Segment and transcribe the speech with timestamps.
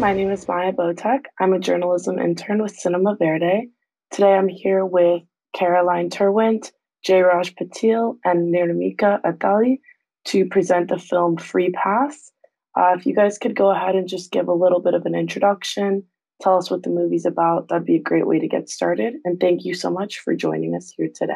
[0.00, 1.26] my name is Maya Botek.
[1.40, 3.68] I'm a journalism intern with Cinema Verde.
[4.10, 5.22] Today I'm here with
[5.54, 6.72] Carolijn Terwindt,
[7.06, 9.80] Jayraj Patil, and Nirmika Atali
[10.24, 12.32] to present the film Free Pass.
[12.78, 15.14] Uh, if you guys could go ahead and just give a little bit of an
[15.14, 16.02] introduction,
[16.40, 19.16] tell us what the movie's about, that'd be a great way to get started.
[19.26, 21.34] And thank you so much for joining us here today.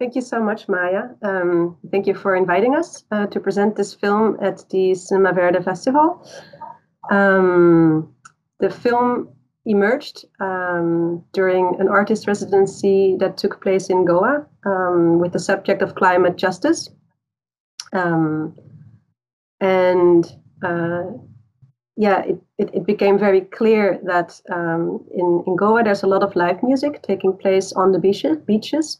[0.00, 1.10] Thank you so much, Maya.
[1.20, 5.62] Um, thank you for inviting us uh, to present this film at the Cinema Verde
[5.62, 6.26] Festival.
[7.10, 8.14] Um,
[8.60, 9.28] the film
[9.66, 15.82] emerged um, during an artist residency that took place in Goa um, with the subject
[15.82, 16.88] of climate justice.
[17.92, 18.56] Um,
[19.60, 20.24] and
[20.64, 21.02] uh,
[21.98, 26.22] yeah, it, it, it, became very clear that um, in, in Goa there's a lot
[26.22, 28.38] of live music taking place on the beaches.
[28.38, 28.98] beaches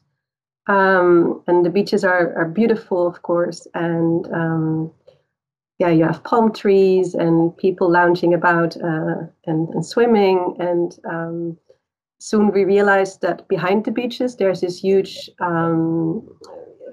[0.66, 3.66] um, and the beaches are, are beautiful, of course.
[3.74, 4.92] And um,
[5.78, 10.54] yeah, you have palm trees and people lounging about uh, and, and, swimming.
[10.58, 11.58] And um,
[12.18, 16.28] soon we realized that behind the beaches, there's this huge um,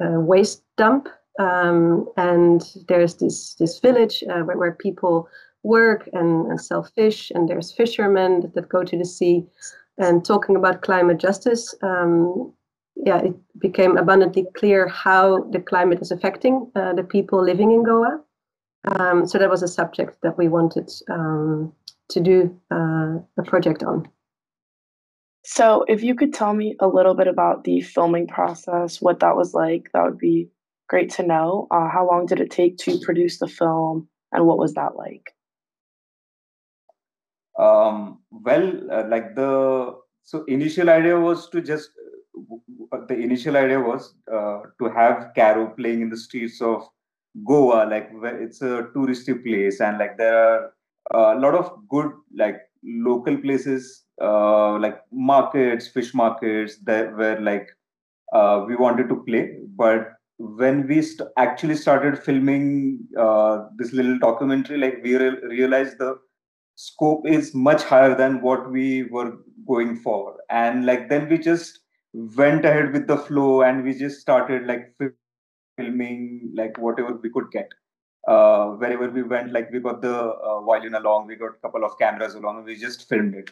[0.01, 1.09] uh, waste dump.
[1.37, 5.27] Um, and there's this, this village uh, where, where people
[5.63, 7.29] work and, and sell fish.
[7.35, 9.45] And there's fishermen that, that go to the sea
[9.97, 11.75] and talking about climate justice.
[11.81, 12.53] Um,
[13.05, 17.83] yeah, it became abundantly clear how the climate is affecting uh, the people living in
[17.83, 18.21] Goa.
[18.85, 21.73] Um, so that was a subject that we wanted um,
[22.09, 24.07] to do uh, a project on.
[25.43, 29.37] So, if you could tell me a little bit about the filming process, what that
[29.37, 30.49] was like, that would be
[30.89, 31.67] great to know.
[31.71, 35.33] Uh, how long did it take to produce the film, and what was that like?
[37.57, 41.91] Um, well, uh, like the so initial idea was to just
[43.07, 46.87] the initial idea was uh, to have Caro playing in the streets of
[47.45, 50.71] Goa, like it's a touristy place, and like there are
[51.35, 57.67] a lot of good like local places, uh, like markets, fish markets, that where like
[58.33, 59.57] uh, we wanted to play.
[59.75, 65.97] But when we st- actually started filming uh, this little documentary, like we re- realized
[65.99, 66.17] the
[66.75, 69.37] scope is much higher than what we were
[69.67, 71.79] going for, and like then we just
[72.35, 74.93] went ahead with the flow and we just started like
[75.77, 77.69] filming like whatever we could get.
[78.27, 81.85] Uh, wherever we went like we got the uh, violin along we got a couple
[81.85, 83.51] of cameras along and we just filmed it.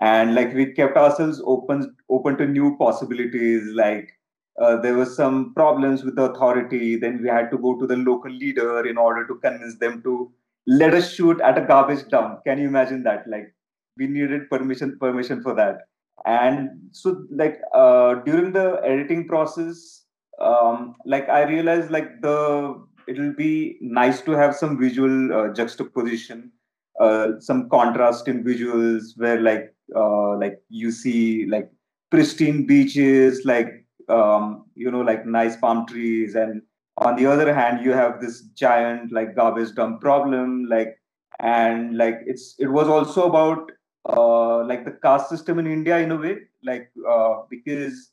[0.00, 4.12] And like we kept ourselves open open to new possibilities like
[4.60, 7.96] uh, there were some problems with the authority then we had to go to the
[7.96, 10.30] local leader in order to convince them to
[10.66, 12.44] let us shoot at a garbage dump.
[12.44, 13.26] Can you imagine that?
[13.26, 13.52] Like
[13.96, 15.80] we needed permission permission for that
[16.26, 20.04] and so like uh, during the editing process
[20.40, 26.50] um, like i realized like the it'll be nice to have some visual uh, juxtaposition
[27.00, 31.70] uh, some contrast in visuals where like uh, like you see like
[32.10, 36.34] pristine beaches like um, you know like nice palm trees.
[36.34, 36.62] And
[36.98, 40.98] on the other hand you have this giant like garbage dump problem like
[41.40, 43.72] and like it's it was also about
[44.08, 48.10] uh, like the caste system in India in a way, like uh, because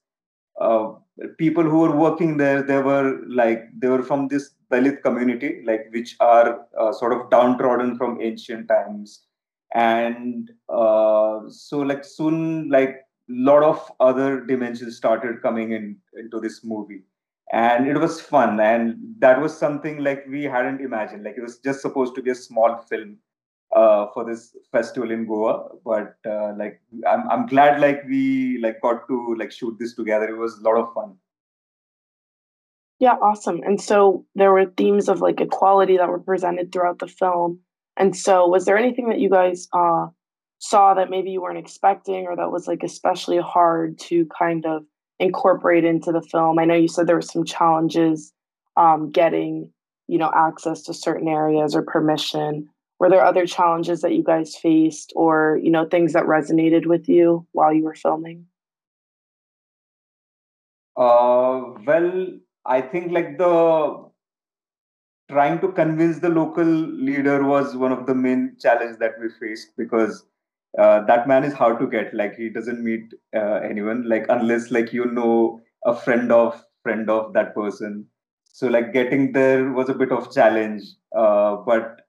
[0.62, 0.94] uh,
[1.38, 5.88] people who were working there, they were like they were from this Dalit community, like
[5.92, 9.26] which are uh, sort of downtrodden from ancient times,
[9.74, 12.98] and uh, so like soon like
[13.30, 17.04] lot of other dimensions started coming in into this movie.
[17.52, 21.24] And it was fun and that was something like we hadn't imagined.
[21.24, 23.18] Like it was just supposed to be a small film
[23.76, 25.70] uh, for this festival in Goa.
[25.86, 30.28] But uh, like, I'm I'm glad like we like got to like shoot this together.
[30.28, 31.16] It was a lot of fun.
[33.00, 33.62] Yeah, awesome.
[33.64, 37.60] And so there were themes of like equality that were presented throughout the film.
[37.96, 40.08] And so, was there anything that you guys uh,
[40.60, 44.84] saw that maybe you weren't expecting, or that was like especially hard to kind of
[45.20, 46.60] incorporate into the film?
[46.60, 48.34] I know you said there were some challenges
[48.76, 49.72] um, getting,
[50.08, 54.56] you know, access to certain areas or permission were there other challenges that you guys
[54.56, 58.46] faced or you know things that resonated with you while you were filming?
[60.96, 62.28] Uh, well
[62.66, 64.10] i think like the
[65.30, 69.78] trying to convince the local leader was one of the main challenge that we faced
[69.78, 70.26] because
[70.78, 72.14] uh, that man is hard to get.
[72.14, 77.10] Like he doesn't meet uh, anyone like unless like you know a friend of friend
[77.10, 78.06] of that person.
[78.52, 80.84] So like getting there was a bit of challenge
[81.16, 82.02] uh, but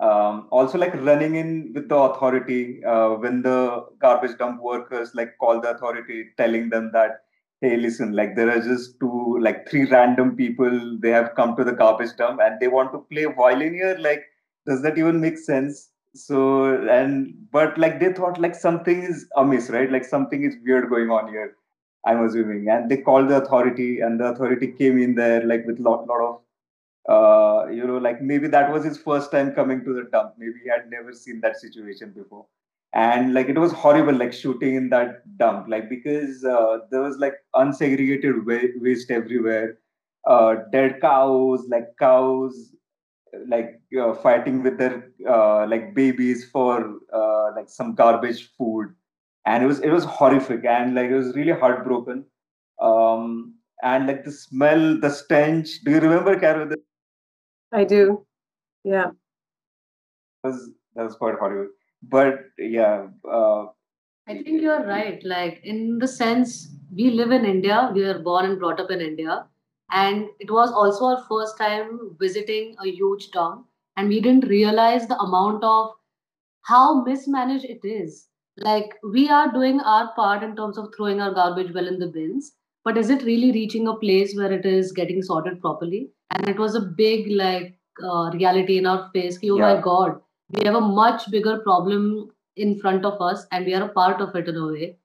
[0.00, 5.36] um, also like running in with the authority uh, when the garbage dump workers like
[5.38, 7.22] call the authority telling them that
[7.60, 11.64] hey listen like there are just two like three random people they have come to
[11.64, 14.24] the garbage dump and they want to play violin here like
[14.66, 15.90] does that even make sense?
[16.14, 19.90] So and but like they thought like something is amiss right?
[19.90, 21.56] Like something is weird going on here
[22.06, 22.68] i'm assuming.
[22.68, 26.20] And they called the authority and the authority came in there like with lot lot
[26.20, 26.40] of
[27.08, 30.34] uh you know like maybe that was his first time coming to the dump.
[30.38, 32.46] Maybe he had never seen that situation before.
[32.94, 35.68] And like it was horrible like shooting in that dump.
[35.68, 38.44] Like because uh, there was like unsegregated
[38.80, 39.78] waste everywhere.
[40.26, 42.72] Uh, dead cows like cows
[43.48, 48.94] like uh, fighting with their uh, like babies for uh, like some garbage food.
[49.46, 52.24] And it was it was horrific and like it was really heartbroken.
[52.80, 55.80] Um and like the smell the stench.
[55.84, 56.68] Do you remember carol
[57.74, 58.24] i do.
[58.84, 59.10] Yeah.
[60.42, 61.68] That was that was quite horrible
[62.02, 63.66] but yeah uh,
[64.28, 65.22] i think you're right.
[65.24, 67.90] Like in the sense we live in india.
[67.94, 69.46] We were born and brought up in india.
[69.90, 73.64] And it was also our first time visiting a huge town.
[73.96, 75.90] And we didn't realize the amount of
[76.62, 78.28] how mismanaged it is.
[78.56, 82.08] Like we are doing our part in terms of throwing our garbage well in the
[82.08, 82.52] bins
[82.84, 86.10] but is it really reaching a place where it is getting sorted properly?
[86.30, 89.74] And it was a big like uh, reality in our face oh yeah.
[89.74, 90.20] my god
[90.50, 94.20] we have a much bigger problem in front of us and we are a part
[94.20, 94.96] of it in a way.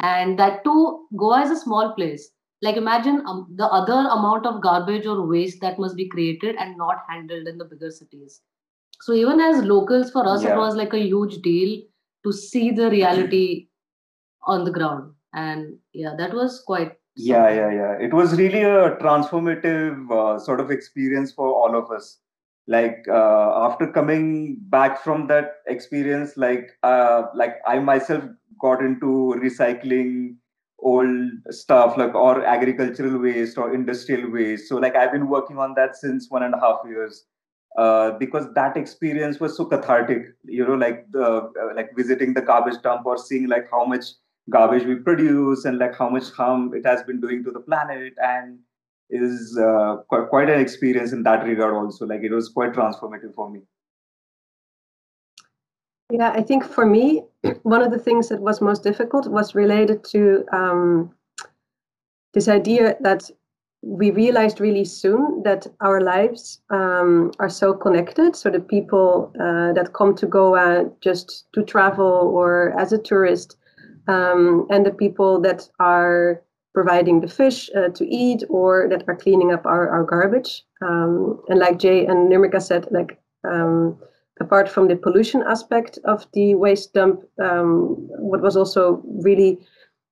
[0.00, 2.30] And that too goa is a small place.
[2.62, 6.76] Like imagine um, the other amount of garbage or waste that must be created and
[6.76, 8.40] not handled in the bigger cities.
[9.00, 10.52] So even as locals for us yeah.
[10.52, 11.80] it was like a huge deal
[12.24, 13.68] to see the reality
[14.46, 15.14] on the ground.
[15.32, 17.92] And yeah that was quite yeah yeah yeah.
[18.00, 22.18] It was really a transformative uh, sort of experience for all of us.
[22.66, 28.22] Like uh, after coming back from that experience like uh, like i myself
[28.60, 30.36] got into recycling
[30.78, 34.68] old stuff like or agricultural waste or industrial waste.
[34.68, 37.24] So like i've been working on that since one and a half years.
[37.78, 42.42] Uh, because that experience was so cathartic you know like the uh, like visiting the
[42.42, 44.06] garbage dump or seeing like how much
[44.48, 48.14] garbage we produce and like how much harm it has been doing to the planet
[48.22, 48.58] and
[49.10, 53.34] is uh, quite, quite an experience in that regard also like it was quite transformative
[53.34, 53.60] for me
[56.10, 57.22] yeah, I think for me,
[57.62, 61.12] one of the things that was most difficult was related to um,
[62.34, 63.30] this idea that
[63.82, 68.36] we realized really soon that our lives um, are so connected.
[68.36, 73.56] So the people uh, that come to Goa just to travel or as a tourist,
[74.08, 76.42] um, and the people that are
[76.72, 80.64] providing the fish uh, to eat or that are cleaning up our, our garbage.
[80.82, 83.98] Um, and like Jay and Nirmika said, like um,
[84.40, 89.58] apart from the pollution aspect of the waste dump, um, what was also really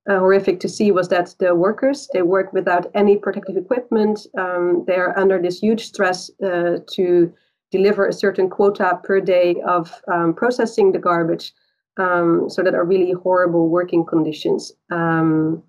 [0.09, 4.27] uh, horrific to see was that the workers they work without any protective equipment.
[4.37, 7.33] Um, they are under this huge stress uh, to
[7.71, 11.53] deliver a certain quota per day of um, processing the garbage.
[11.99, 14.73] Um, so that are really horrible working conditions.
[14.91, 15.65] Um,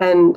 [0.00, 0.36] and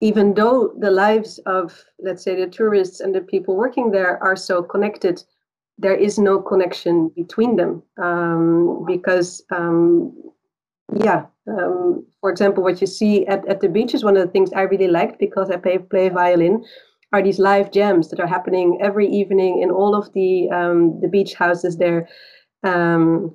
[0.00, 4.36] even though the lives of, let's say, the tourists and the people working there are
[4.36, 5.22] so connected
[5.78, 10.12] there is no connection between them um, because um,
[10.94, 14.32] yeah um, for example what you see at, at the beach is one of the
[14.32, 16.64] things i really liked because i play, play violin
[17.12, 21.08] are these live jams that are happening every evening in all of the um, the
[21.08, 22.08] beach houses there
[22.62, 23.34] um,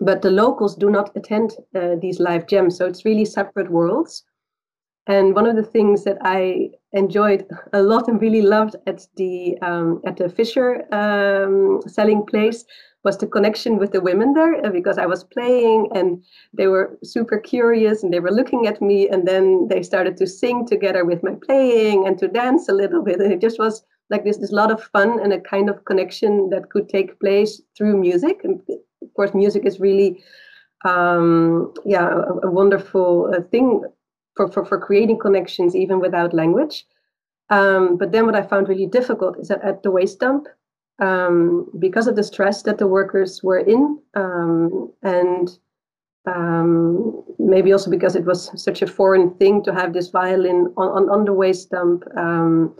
[0.00, 4.24] but the locals do not attend uh, these live jams so it's really separate worlds.
[5.06, 9.58] And one of the things that I enjoyed a lot and really loved at the
[9.62, 12.64] um, at the Fisher um, selling place
[13.02, 16.98] was the connection with the women there uh, because I was playing and they were
[17.02, 21.04] super curious and they were looking at me and then they started to sing together
[21.04, 24.38] with my playing and to dance a little bit and it just was like this
[24.38, 28.40] this lot of fun and a kind of connection that could take place through music
[28.44, 28.60] and
[29.02, 30.22] of course music is really
[30.84, 33.82] um, yeah a, a wonderful uh, thing
[34.36, 36.86] for, for, for creating connections even without language.
[37.50, 40.46] Um, but then what I found really difficult is that at the waste dump,
[41.00, 45.58] um, because of the stress that the workers were in, um, and
[46.26, 50.88] um, maybe also because it was such a foreign thing to have this violin on,
[50.88, 52.74] on, on the waste dump, um,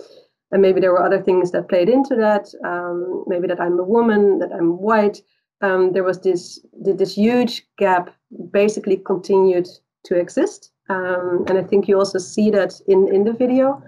[0.52, 2.52] and maybe there were other things that played into that.
[2.64, 5.22] Um, maybe that I'm a woman, that I'm white.
[5.60, 8.14] there was this this huge gap,
[8.50, 9.68] basically continued
[10.04, 10.72] to exist.
[10.88, 13.82] Um, and I think you also see that in, in the video.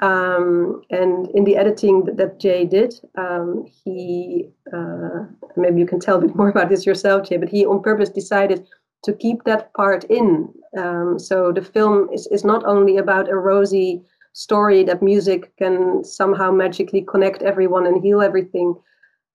[0.00, 5.26] Um, and in the editing that, that Jay did, um, he, uh,
[5.56, 8.08] maybe you can tell a bit more about this yourself, Jay, but he on purpose
[8.08, 8.66] decided
[9.04, 10.48] to keep that part in.
[10.78, 16.04] Um, so the film is, is not only about a rosy story that music can
[16.04, 18.74] somehow magically connect everyone and heal everything.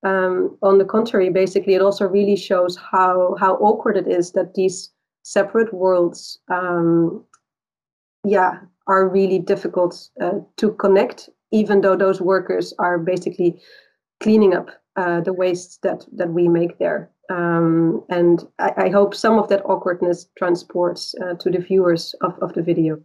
[0.04, 4.54] Um, on the contrary, basically, it also really shows how how awkward it is that
[4.54, 4.92] these
[5.24, 7.24] separate worlds, um,
[8.24, 11.30] yeah, are really difficult uh, to connect.
[11.52, 13.62] Even though those workers are basically
[14.22, 17.10] cleaning up uh, the waste that that we make there.
[17.30, 22.38] Um, and I, I, hope some of that awkwardness transports uh, to the viewers of,
[22.40, 23.02] of the video.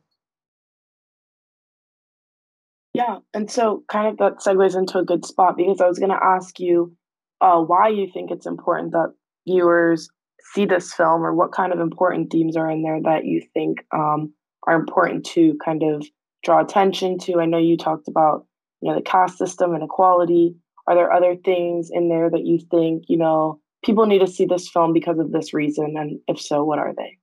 [2.94, 6.11] Yeah, and so kind of that segues into a good spot because I was going
[6.11, 6.94] to ask you
[7.40, 9.14] uh, why you think it's important that
[9.47, 10.09] viewers
[10.54, 13.85] see this film, or what kind of important themes are in there that you think
[13.94, 14.32] um,
[14.66, 16.04] are important to kind of
[16.42, 17.40] draw attention to.
[17.40, 18.47] I know you talked about
[18.80, 20.56] you know the caste system and equality.
[20.88, 24.47] Are there other things in there that you think you know people need to see
[24.47, 27.19] this film because of this reason, and if so, what are they?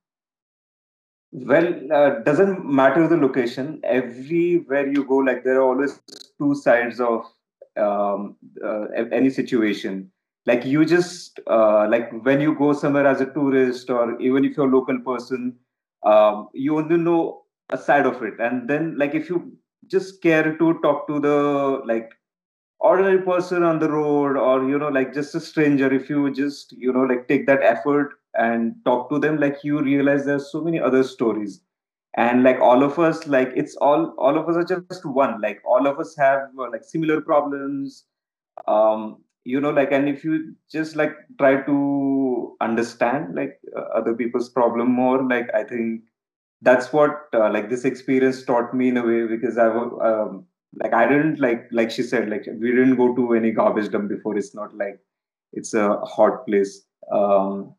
[1.32, 3.80] Well uh, doesn't matter the location.
[3.84, 6.00] Everywhere you go like there are always
[6.38, 7.26] two sides of
[7.76, 10.10] um, uh, any situation.
[10.46, 14.56] Like you just uh, like when you go somewhere as a tourist or even if
[14.56, 15.56] you're a local person
[16.06, 18.34] um, you only know a side of it.
[18.40, 19.52] And then like if you
[19.88, 22.10] just care to talk to the like
[22.80, 26.72] ordinary person on the road or you know like just a stranger if you just
[26.72, 30.60] you know like take that effort and talk to them like you realize there's so
[30.60, 31.60] many other stories.
[32.16, 35.40] And like all of us like it's all all of us are just one.
[35.40, 38.04] Like all of us have like similar problems.
[38.66, 44.14] Um you know like and if you just like try to understand like uh, other
[44.14, 46.02] people's problem more like i think
[46.60, 49.68] that's what uh, like this experience taught me in a way because i
[50.08, 50.44] um,
[50.82, 54.08] like i didn't like like she said like we didn't go to any garbage dump
[54.08, 54.36] before.
[54.36, 54.98] It's not like
[55.52, 56.82] it's a hot place.
[57.10, 57.74] Um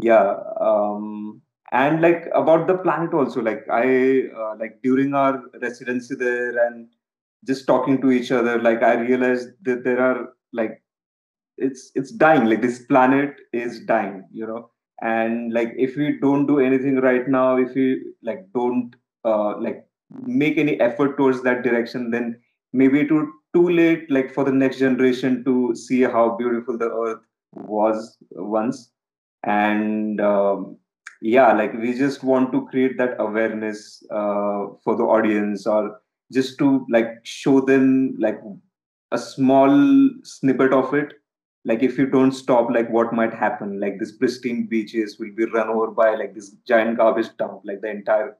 [0.00, 1.40] yeah um
[1.72, 6.88] and like about the planet also like i uh, like during our residency there and
[7.44, 10.82] just talking to each other like i realized that there are like
[11.58, 14.70] it's it's dying like this planet is dying you know?
[15.02, 19.86] And like if we don't do anything right now if we like don't uh, like
[20.24, 22.40] make any effort towards that direction then
[22.72, 26.90] maybe it would too late like for the next generation to see how beautiful the
[26.90, 27.20] earth
[27.52, 28.90] was once
[29.46, 30.76] and um,
[31.22, 36.00] yeah like we just want to create that awareness uh, for the audience or
[36.32, 38.40] just to like show them like
[39.12, 41.12] a small snippet of it.
[41.64, 43.80] Like if you don't stop like what might happen?
[43.80, 47.62] Like this pristine beaches will be run over by like this giant garbage dump.
[47.64, 48.36] Like the entire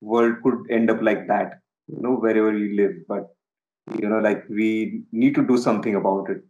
[0.00, 2.94] world could end up like that you know wherever you live.
[3.08, 3.34] But
[4.00, 6.42] you know like we need to do something about it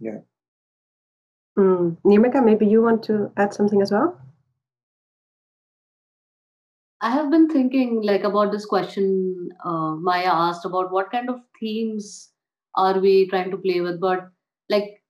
[0.00, 0.18] yeah
[1.58, 1.96] mm.
[2.04, 4.18] Nirmika, maybe you want to add something as well
[7.00, 11.40] I have been thinking like about this question uh, Maya asked about what kind of
[11.58, 12.30] themes
[12.74, 14.30] are we trying to play with, but
[14.68, 15.02] like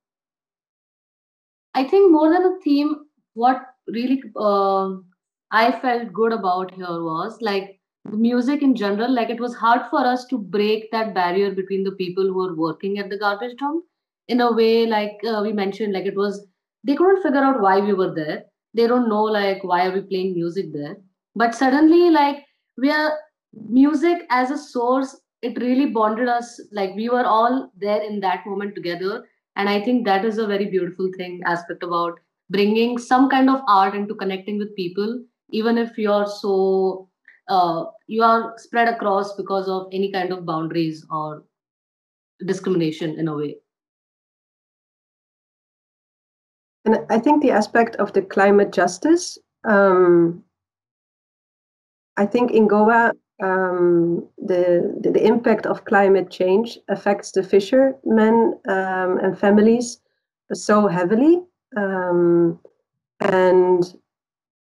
[1.74, 4.94] I think more than a theme, what really uh,
[5.50, 9.12] I felt good about here was like the music in general.
[9.12, 12.54] Like it was hard for us to break that barrier between the people who are
[12.54, 13.84] working at the garbage dump
[14.30, 16.46] in a way like uh, we mentioned like it was
[16.84, 18.44] they couldn't figure out why we were there.
[18.74, 20.96] They don't know like why are we playing music there.
[21.34, 22.44] But suddenly like
[22.78, 23.12] we are
[23.68, 26.60] music as a source it really bonded us.
[26.70, 29.24] Like we were all there in that moment together.
[29.56, 32.20] And i think that is a very beautiful thing aspect about
[32.50, 35.22] bringing some kind of art into connecting with people.
[35.50, 37.08] Even if you're so
[37.48, 41.42] uh, you are spread across because of any kind of boundaries or
[42.46, 43.56] discrimination in a way
[46.84, 50.42] And I think the aspect of the climate justice, um,
[52.16, 58.58] I think in Goa, um, the, the, the impact of climate change affects the fishermen
[58.68, 60.00] um, and families
[60.52, 61.40] so heavily,
[61.76, 62.58] um,
[63.20, 63.94] and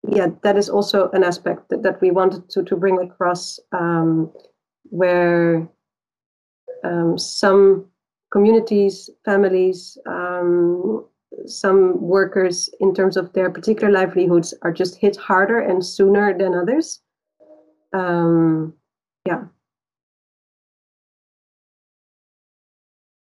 [0.07, 4.31] yeah, that is also an aspect that, that we wanted to to bring across, um,
[4.83, 5.67] where
[6.83, 7.85] um, some
[8.31, 9.97] communities, families
[11.45, 16.53] some workers, in terms of their particular livelihoods, are just hit harder and sooner than
[16.53, 17.01] others.
[17.93, 18.73] Um,
[19.25, 19.43] yeah.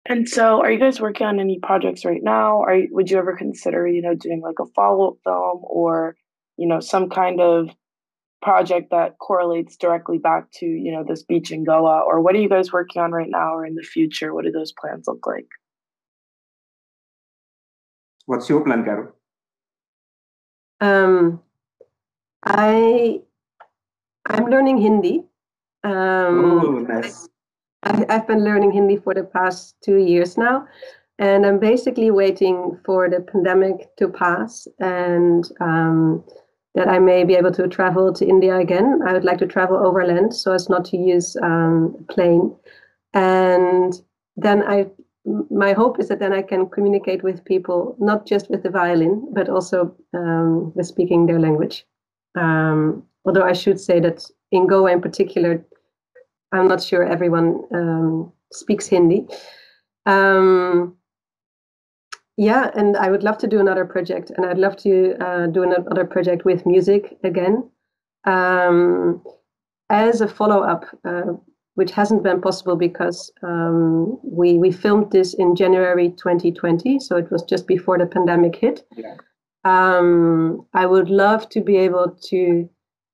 [0.05, 2.61] And so, are you guys working on any projects right now?
[2.63, 6.15] Are would you ever consider, you know, doing like a follow up film or,
[6.57, 7.69] you know, some kind of
[8.41, 12.01] project that correlates directly back to, you know, this beach in Goa?
[12.07, 14.33] Or what are you guys working on right now or in the future?
[14.33, 15.47] What do those plans look like?
[18.29, 19.07] What's your plan, Carol?
[20.81, 21.41] Um,
[22.43, 23.21] I
[24.27, 25.23] I'm learning Hindi.
[25.83, 27.27] Um, oh, nice.
[27.81, 30.67] I, I've been learning Hindi for the past two years now,
[31.17, 36.23] and I'm basically waiting for the pandemic to pass and um,
[36.75, 39.01] that I may be able to travel to India again.
[39.07, 42.55] I would like to travel overland so as not to use um, a plane,
[43.15, 43.99] and
[44.37, 44.85] then I.
[45.49, 49.27] My hope is that then I can communicate with people, not just with the violin,
[49.33, 51.85] but also um, with speaking their language.
[52.35, 55.63] Um, although I should say that in Goa in particular,
[56.51, 59.27] I'm not sure everyone um, speaks Hindi.
[60.05, 60.95] Um,
[62.37, 65.63] yeah, and I would love to do another project, and I'd love to uh, do
[65.63, 67.69] another project with music again.
[68.25, 69.21] Um,
[69.89, 71.33] as a follow up, uh,
[71.79, 77.31] which hasn't been possible because um, we we filmed this in January 2020, so it
[77.31, 78.83] was just before the pandemic hit.
[78.97, 79.15] Yeah.
[79.63, 82.69] Um, I would love to be able to,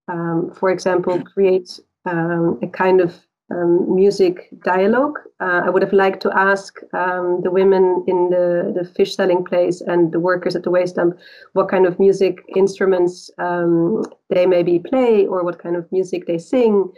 [0.08, 3.12] um, for example, create um, a kind of
[3.52, 5.20] um, music dialogue.
[5.40, 9.46] Uh, I would have liked to ask um, the women in the, the fish selling
[9.46, 11.20] place and the workers at the waste dump
[11.54, 16.40] what kind of music instruments um, they maybe play or what kind of music they
[16.40, 16.92] sing.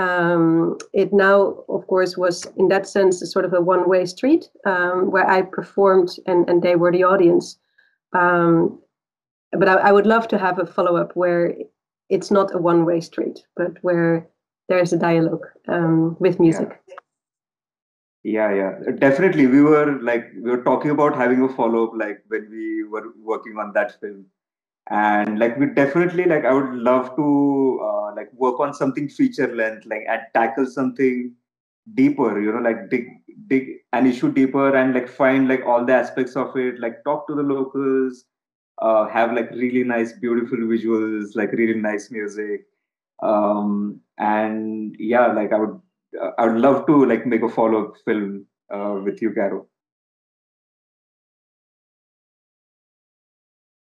[0.00, 4.06] Um, it now, of course, was in that sense a sort of a one way
[4.06, 7.58] street um, where I performed and, and they were the audience.
[8.12, 8.80] Um,
[9.52, 11.54] but I, I would love to have a follow up where
[12.08, 14.26] it's not a one way street, but where
[14.68, 16.80] there's a dialogue um, with music.
[18.24, 18.54] Yeah.
[18.54, 19.46] yeah, yeah, definitely.
[19.48, 23.12] We were like we were talking about having a follow up, like when we were
[23.22, 24.24] working on that film,
[24.90, 29.54] and like we definitely like I would love to uh, like work on something feature
[29.54, 31.34] length, like and tackle something
[31.94, 32.40] deeper.
[32.40, 33.08] You know, like dig
[33.48, 36.80] dig an issue deeper and like find like all the aspects of it.
[36.80, 38.24] Like talk to the locals,
[38.82, 42.66] uh, have like really nice, beautiful visuals, like really nice music
[43.22, 45.80] um, and yeah like i would
[46.38, 49.66] i would love to like make a follow-up film uh, with you caro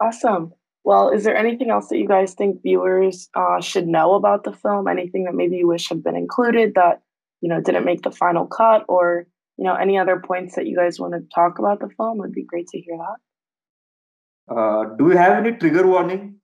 [0.01, 0.53] awesome
[0.85, 4.53] well is there anything else that you guys think viewers uh, should know about the
[4.53, 4.89] film?
[4.89, 7.03] Anything that maybe you wish had been included that
[7.41, 9.27] you know didn't make the final cut or
[9.59, 12.19] you know any other points that you guys want to talk about the film?
[12.19, 14.55] Would be great to hear that.
[14.55, 16.37] Uh, do you have any trigger warning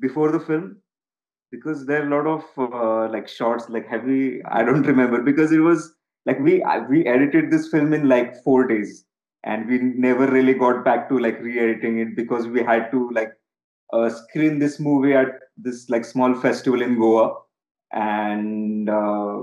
[0.00, 0.76] before the film?
[1.50, 5.20] Because there are a lot of uh, like shots like heavy i don't remember.
[5.20, 5.92] Because it was
[6.26, 9.04] like we we edited this film in like four days.
[9.42, 13.32] And we never really got back to like re-editing it because we had to like
[13.92, 17.34] uh, screen this movie at this like small festival in goa
[17.92, 19.42] and uh,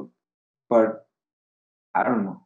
[0.70, 1.08] but
[1.96, 2.42] i don't know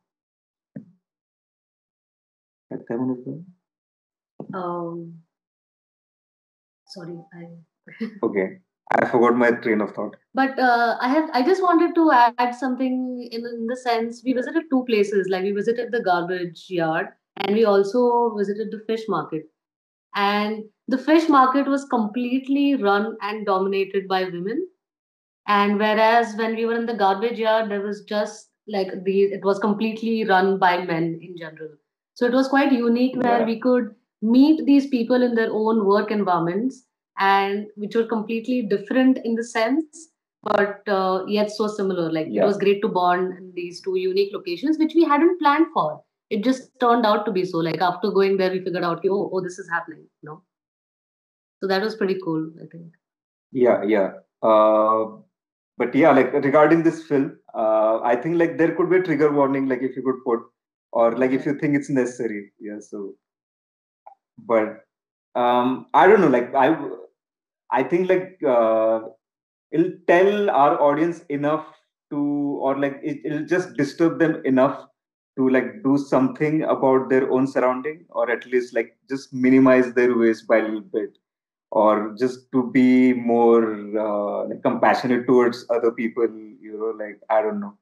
[4.53, 5.13] um
[6.87, 7.45] sorry i
[8.23, 8.47] okay
[8.93, 10.15] I forgot my train of thought.
[10.33, 14.33] But uh, I have I just wanted to add something in, in the sense we
[14.33, 15.29] visited two places.
[15.29, 19.43] Like we visited the garbage yard and we also visited the fish market.
[20.15, 24.67] And the fish market was completely run and dominated by women.
[25.47, 29.43] And whereas when we were in the garbage yard, there was just like the it
[29.43, 31.71] was completely run by men in general.
[32.13, 33.45] So it was quite unique where yeah.
[33.45, 36.83] we could meet these people in their own work environments
[37.19, 40.09] and which were completely different in the sense
[40.43, 42.43] but uh, yet so similar like yeah.
[42.43, 46.03] it was great to bond in these two unique locations which we hadn't planned for
[46.37, 47.57] it just turned out to be so.
[47.57, 50.41] Like after going there we figured out oh, oh this is happening you know?
[51.61, 52.93] So that was pretty cool i think.
[53.51, 54.11] Yeah yeah.
[54.41, 55.17] Uh,
[55.77, 59.31] but yeah like regarding this film uh, i think like there could be a trigger
[59.31, 60.39] warning like if you could put
[60.91, 62.51] or like if you think it's necessary.
[62.59, 63.13] Yeah so.
[64.37, 64.79] But
[65.41, 66.67] um i don't know like i
[67.71, 68.99] I think like uh,
[69.71, 71.65] it'll tell our audience enough
[72.09, 72.17] to,
[72.61, 74.85] or like it, it'll just disturb them enough
[75.37, 80.17] to like do something about their own surrounding, or at least like just minimize their
[80.17, 81.17] waste by a little bit,
[81.71, 83.63] or just to be more
[83.97, 86.27] uh, like compassionate towards other people.
[86.59, 87.77] You know, like I don't know.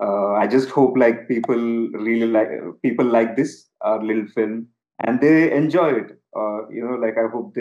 [0.00, 2.48] Uh, I just hope like people really like
[2.82, 4.66] people like this our little film
[5.00, 7.60] and they enjoy it uh, you know, like I hope they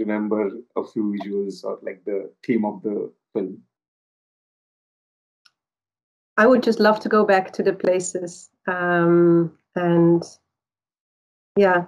[0.00, 3.62] remember a few visuals or like the theme of the film.
[6.40, 10.22] I would just love to go back to the places, um, and
[11.54, 11.84] yeah,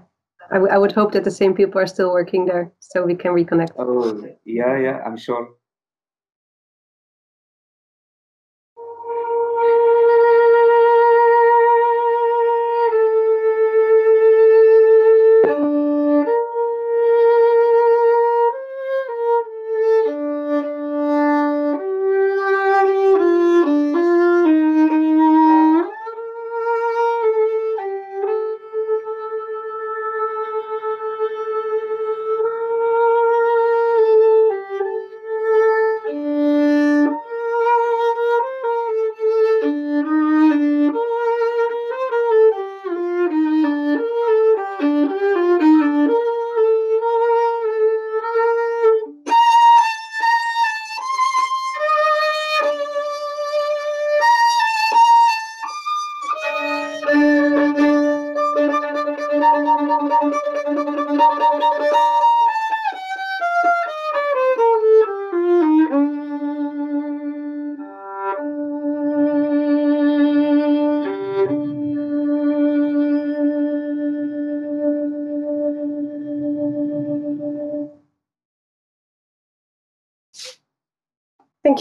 [0.51, 3.31] I, I would hope that the same people are still working there, so we can
[3.33, 3.71] reconnect.
[3.79, 5.49] Oh, yeah, yeah, I'm sure.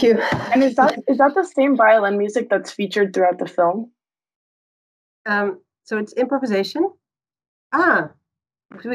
[0.02, 0.22] Thank you.
[0.52, 3.92] And is that is that the same violin music that's featured throughout the film?
[5.26, 6.90] Um, so it's improvisation.
[7.72, 8.10] Ah,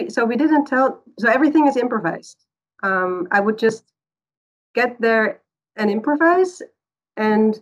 [0.09, 1.01] so we didn't tell.
[1.19, 2.45] So everything is improvised.
[2.83, 3.93] Um, I would just
[4.75, 5.41] get there
[5.77, 6.61] and improvise,
[7.15, 7.57] and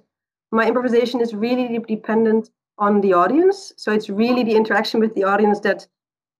[0.51, 3.73] my improvisation is really dependent on the audience.
[3.77, 5.87] So it's really the interaction with the audience that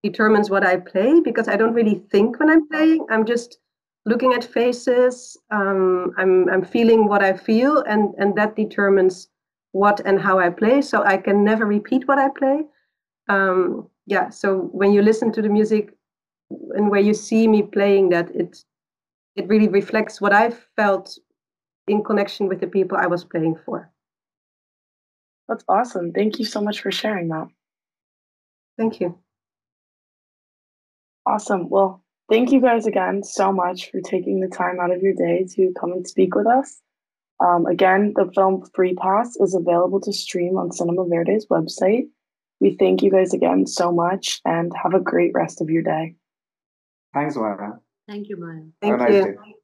[0.02, 3.06] determines what I play because I don't really think when I'm playing.
[3.10, 3.58] I'm just
[4.06, 5.36] looking at faces.
[5.50, 9.28] Um, I'm I'm feeling what I feel, and and that determines
[9.72, 10.80] what and how I play.
[10.82, 12.64] So I can never repeat what I play.
[13.28, 14.30] Um, yeah.
[14.30, 15.92] So when you listen to the music
[16.76, 18.64] and where you see me playing that, it
[19.36, 21.18] it really reflects what I felt
[21.88, 23.90] in connection with the people I was playing for.
[25.48, 26.12] That's awesome.
[26.12, 27.48] Thank you so much for sharing that.
[28.78, 29.18] Thank you.
[31.26, 31.68] Awesome.
[31.68, 35.46] Well, thank you guys again so much for taking the time out of your day
[35.54, 36.80] to come and speak with us.
[37.40, 42.08] Um, again, the film Free Pass is available to stream on Cinema Verde's website.
[42.60, 46.14] We thank you guys again so much and have a great rest of your day.
[47.12, 47.72] Thanks, Maya.
[48.08, 48.62] Thank you, Maya.
[48.80, 49.32] Thank Have a nice you.
[49.32, 49.54] day.